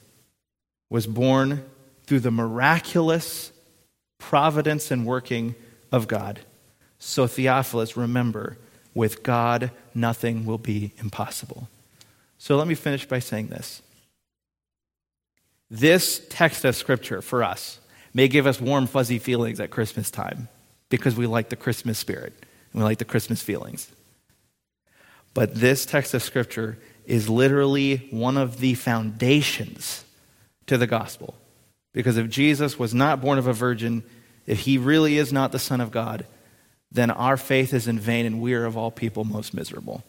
[0.90, 1.66] was born
[2.06, 3.52] through the miraculous
[4.26, 5.54] providence and working
[5.92, 6.40] of God.
[6.98, 8.58] So, Theophilus, remember,
[8.96, 11.70] with God, nothing will be impossible.
[12.40, 13.84] So, let me finish by saying this.
[15.70, 17.80] This text of Scripture for us
[18.16, 20.48] may give us warm, fuzzy feelings at Christmas time
[20.90, 22.34] because we like the Christmas spirit
[22.72, 23.92] and we like the Christmas feelings.
[25.36, 30.04] But this text of Scripture is literally one of the foundations
[30.66, 31.36] to the gospel.
[31.96, 34.04] Because if Jesus was not born of a virgin,
[34.46, 36.26] if he really is not the Son of God,
[36.92, 40.04] then our faith is in vain and we are of all people most miserable.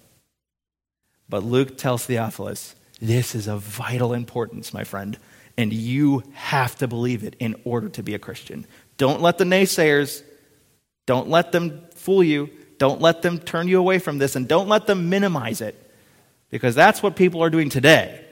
[1.29, 5.17] But Luke tells Theophilus, this is of vital importance, my friend,
[5.57, 8.67] and you have to believe it in order to be a Christian.
[8.97, 10.25] Don't let the naysayers,
[11.07, 14.69] don't let them fool you, don't let them turn you away from this, and don't
[14.69, 15.81] let them minimize it,
[16.51, 18.26] because that's what people are doing today.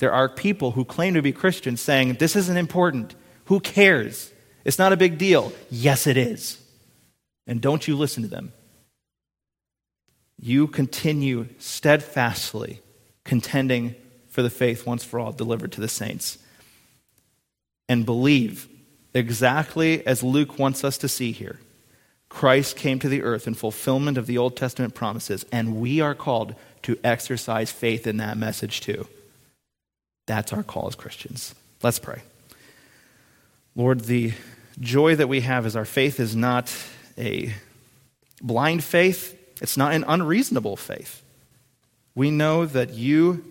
[0.00, 3.14] There are people who claim to be Christians saying, This isn't important.
[3.44, 4.32] Who cares?
[4.64, 5.52] It's not a big deal.
[5.70, 6.58] Yes, it is.
[7.46, 8.52] And don't you listen to them.
[10.38, 12.80] You continue steadfastly
[13.24, 13.94] contending
[14.30, 16.38] for the faith once for all delivered to the saints.
[17.86, 18.68] And believe
[19.12, 21.60] exactly as Luke wants us to see here.
[22.30, 26.14] Christ came to the earth in fulfillment of the Old Testament promises, and we are
[26.14, 29.06] called to exercise faith in that message too.
[30.30, 31.56] That's our call as Christians.
[31.82, 32.22] Let's pray.
[33.74, 34.32] Lord, the
[34.78, 36.72] joy that we have is our faith is not
[37.18, 37.52] a
[38.40, 41.24] blind faith, it's not an unreasonable faith.
[42.14, 43.44] We know that you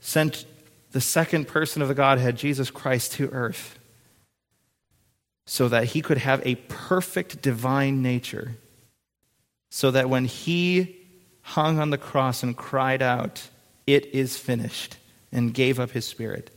[0.00, 0.44] sent
[0.90, 3.78] the second person of the Godhead, Jesus Christ, to earth
[5.46, 8.56] so that he could have a perfect divine nature,
[9.70, 10.96] so that when he
[11.42, 13.48] hung on the cross and cried out,
[13.86, 14.96] It is finished,
[15.32, 16.50] and gave up his spirit.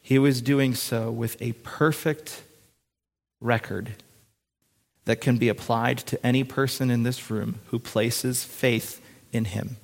[0.00, 2.42] He was doing so with a perfect
[3.40, 3.94] record
[5.04, 9.00] that can be applied to any person in this room who places faith
[9.32, 9.76] in him.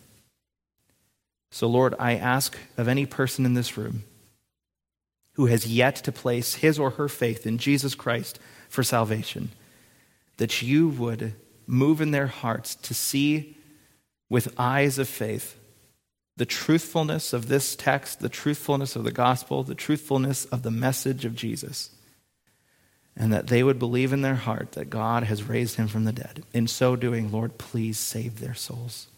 [1.51, 4.05] So, Lord, I ask of any person in this room
[5.35, 9.51] who has yet to place his or her faith in Jesus Christ for salvation,
[10.37, 11.35] that you would
[11.67, 13.57] move in their hearts to see
[14.29, 15.57] with eyes of faith
[16.37, 21.25] the truthfulness of this text, the truthfulness of the gospel, the truthfulness of the message
[21.25, 21.91] of Jesus,
[23.15, 26.13] and that they would believe in their heart that God has raised him from the
[26.13, 26.45] dead.
[26.55, 29.09] In so doing, Lord, please save their souls.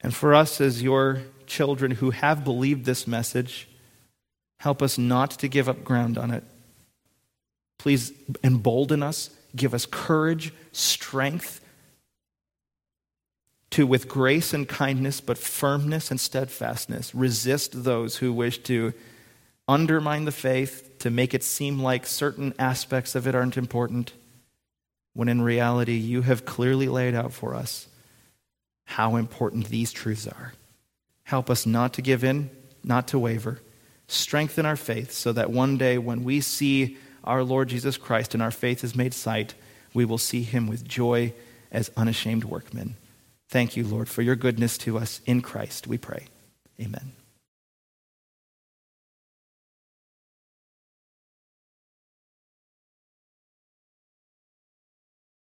[0.00, 3.68] And for us as your children who have believed this message,
[4.60, 6.44] help us not to give up ground on it.
[7.78, 11.60] Please embolden us, give us courage, strength
[13.70, 18.92] to, with grace and kindness, but firmness and steadfastness, resist those who wish to
[19.68, 24.12] undermine the faith, to make it seem like certain aspects of it aren't important,
[25.14, 27.86] when in reality you have clearly laid out for us
[28.84, 30.52] how important these truths are.
[31.22, 32.50] Help us not to give in,
[32.82, 33.60] not to waver.
[34.08, 38.42] Strengthen our faith so that one day when we see our Lord Jesus Christ and
[38.42, 39.54] our faith is made sight,
[39.94, 41.32] we will see him with joy
[41.70, 42.96] as unashamed workmen.
[43.50, 46.26] Thank you, Lord, for your goodness to us in Christ, we pray.
[46.80, 47.19] Amen.